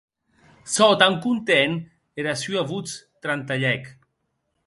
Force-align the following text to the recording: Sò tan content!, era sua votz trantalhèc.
Sò 0.75 0.87
tan 1.01 1.15
content!, 1.25 1.75
era 2.23 2.33
sua 2.43 2.61
votz 2.71 2.91
trantalhèc. 3.27 3.83